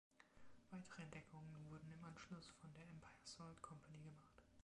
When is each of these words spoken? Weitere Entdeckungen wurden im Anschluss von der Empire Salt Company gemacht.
Weitere 0.71 1.03
Entdeckungen 1.03 1.69
wurden 1.69 1.91
im 1.91 2.03
Anschluss 2.03 2.47
von 2.59 2.73
der 2.73 2.81
Empire 2.81 3.11
Salt 3.23 3.61
Company 3.61 3.99
gemacht. 4.01 4.41